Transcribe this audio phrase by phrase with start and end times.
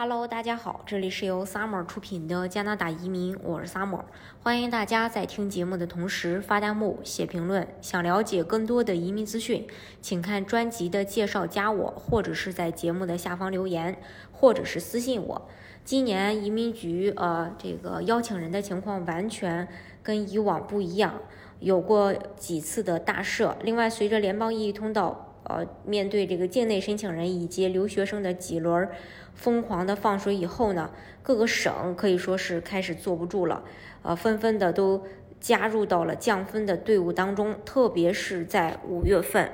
[0.00, 4.02] Hello，大家好，这里是由 Summer 出品的加拿大移民，我是 Summer，
[4.40, 7.66] 欢迎大家在听节目的同时发弹幕、写评论。
[7.80, 9.66] 想了解更多的移民资讯，
[10.00, 14.00] 请看专辑的介绍，加我，或者是在节目的下方留言，
[14.30, 15.48] 或者是私信我。
[15.84, 19.66] 今年移民局呃这个邀请人的情况完全
[20.00, 21.14] 跟以往不一样，
[21.58, 23.56] 有过几次的大赦。
[23.64, 25.27] 另外，随着联邦异议通道。
[25.48, 28.88] 呃，面对这个境内申请人以及留学生的几轮
[29.34, 30.90] 疯狂的放水以后呢，
[31.22, 33.64] 各个省可以说是开始坐不住了，
[34.02, 35.02] 呃，纷纷的都
[35.40, 39.50] 加入到了降分的队伍当中，特别是在五月份。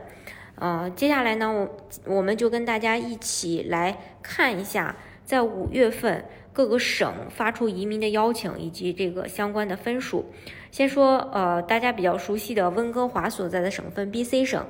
[0.57, 10.27] 呃，接下来呢，我我们就跟大家一起来看一下，在五月份各个省发出移民的邀请以及这个相关的分数。
[10.71, 14.67] 先说，呃，大家比较熟悉的温哥华所在的省份 B.C 省。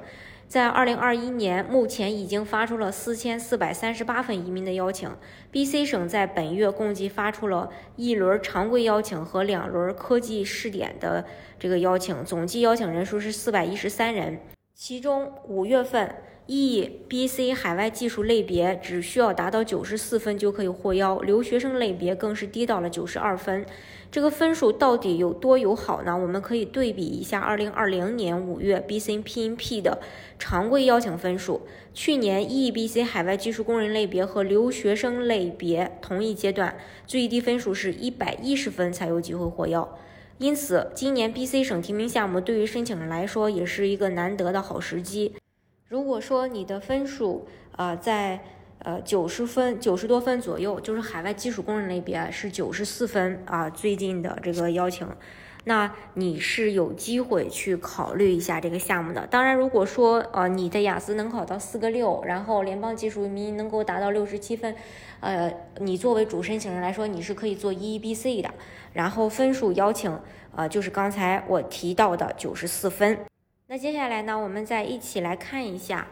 [0.47, 5.11] 在二零二一年，目前已经发出了四千四百三十八份移民的邀请。
[5.51, 11.25] B.C 省在本月共计发出了一轮常规邀请和两轮科技试点的
[11.59, 14.39] 这个邀请，总计邀请人数是四百一十三人。
[14.75, 16.15] 其中五月份。
[16.47, 23.65] E、B、C 海外技术类别只需要达到九十四分就可以获邀，留学生类别更是低到了九十二分。
[24.13, 26.17] 这个分数到底有多友好呢？
[26.17, 30.03] 我们可以对比一下二零二零年五月 B、C、PNP 的
[30.39, 31.63] 常规邀请分数。
[31.95, 39.97] 去年 E、B、C 海外技术工人类别和留学生类别同一阶段最低分数是一百一十分才有机会获邀。
[40.37, 45.33] 因此，今年 B、C 省提名项目对于申请人来说也是一个难得的好时机。
[45.87, 47.47] 如果说你的分数
[47.77, 48.41] 啊在
[48.79, 55.07] 呃九十分九十多分左右，就是海外技术工人类别是九十四分啊，最近的这个邀请，
[55.65, 59.27] 那你是有机会去考虑一下这个项目的。
[59.27, 64.75] 当然，如果说呃你的雅思能考到四个六，然后联邦技术移民能够达到六十七分，
[65.21, 68.51] 呃，你作为主申请人来说，你是可以做 EEBC 的，
[68.95, 70.19] 然后分数邀请
[70.57, 73.19] 呃就是刚才我提到的九十四分。
[73.67, 76.09] 那接下来呢，我们再一起来看一下，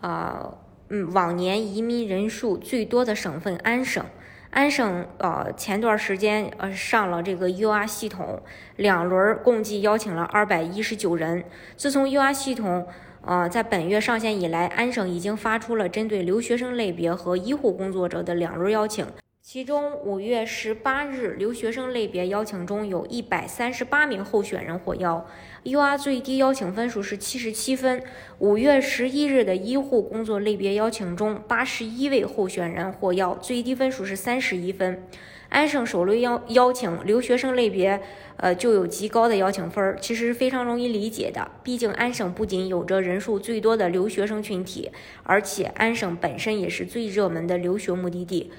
[0.00, 0.56] 呃，
[0.88, 4.04] 嗯，往年移民人数最多的省份安省。
[4.50, 8.40] 安省呃前段时间呃上了这个 UR 系统，
[8.76, 11.44] 两轮共计邀请了二百一十九人。
[11.76, 12.86] 自从 UR 系统
[13.22, 19.04] 呃在本月上线以来，安省已经发出了针对留学生类别和医护工作者的两轮邀请。
[19.44, 25.26] 其中，五月十八日留学生类别邀请中有一百三十八名候选人获邀
[25.64, 28.00] ，UR 最低邀请分数是七十七分。
[28.38, 35.02] 五月十一日的医护工作类别邀请中，八十一位候选人获邀，最低分数是三十一分。
[35.48, 38.00] 安省首轮邀邀请留学生类别，
[38.36, 41.50] 呃，就有极高的邀请分儿，其实非常容易理解的。
[41.64, 44.92] 毕竟安省不仅有着人数最多的留学生群体，
[45.24, 48.52] 而且安省本身也是最热门的留学目的地。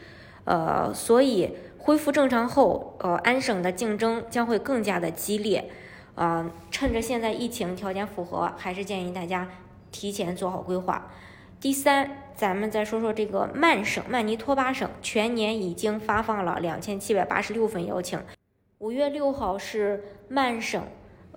[0.45, 5.69] 呃，所以恢复正常后，呃，安省的竞争将会更加的激烈。
[6.15, 9.47] 啊，趁着现在疫情条件符合，还是建议大家
[9.91, 11.11] 提前做好规划。
[11.59, 18.19] 第三，咱们再说说这个曼省，曼尼托巴省全年已经发放了两千七百八十六份邀请。
[18.77, 20.83] 五月六号是曼省。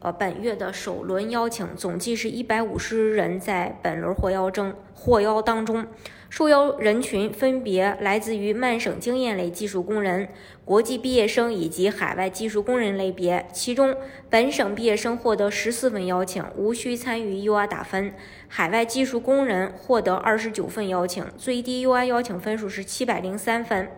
[0.01, 5.87] 呃，本月的首轮邀请总计是一百五十人，在本轮获邀中获邀当中，
[6.29, 10.29] 受邀人群分别来自于曼省经验类技术工人、
[10.67, 13.49] 国际毕业生以及海外技术工人类别。
[13.55, 13.97] 其中，
[14.29, 18.11] 本省毕业生获得十四份邀请，无需参与 UR 打分；
[18.49, 23.89] 海外技术工人获得二十九份邀请，最低 UR 邀请分数是七百零三分。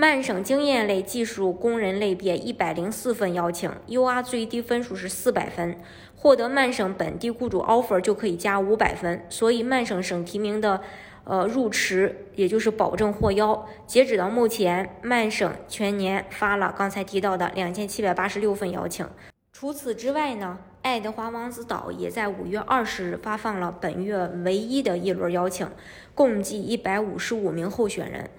[0.00, 5.76] 曼省经验类技术工人类别一百零四份邀请，UR 最低分数是四百分，
[6.14, 10.80] 获得曼省本地雇主 offer 就可以加五百分，所以曼省省提名的，
[11.24, 13.66] 呃入池也就是保证获邀。
[13.88, 19.04] 截止到目前，曼省全年发了刚才提到的两千七百八十六份邀请。
[19.52, 25.68] 除此之外呢，爱德华王子岛也在五月二十日发放了本月唯一的一轮邀请，
[26.14, 28.30] 共计一百五十五名候选人。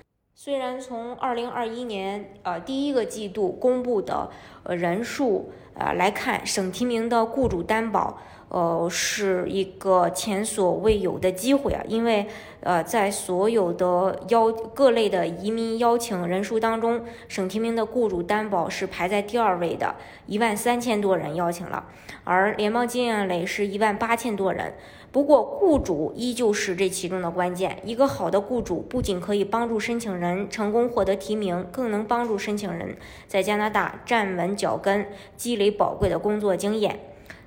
[0.41, 4.29] 虽然从二零二一年呃第一个季度公布的
[4.63, 8.17] 呃人数呃来看，省提名的雇主担保
[8.49, 12.27] 呃是一个前所未有的机会啊，因为
[12.61, 21.85] 呃在所有的邀各类的移民邀请人数当中，省提名的雇主担保是排在第二位的，一万三千多人邀请了，
[22.23, 24.73] 而联邦经验类是一万八千多人。
[25.11, 27.77] 不过，雇主依旧是这其中的关键。
[27.83, 32.95] 一个好的雇主不仅可以帮助申请人成功获得提名，更能帮助申请人
[33.27, 36.99] 在加拿大站稳脚跟，积累宝贵的工作经验。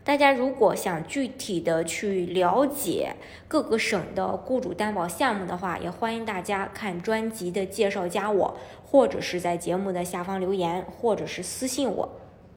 [0.05, 3.15] 大家如果想具体的去了解
[3.47, 12.22] 各个省的雇主担保项目的话，也欢迎大家看专辑的介绍，加我，或者是在节目的下方留言，或者是私信我。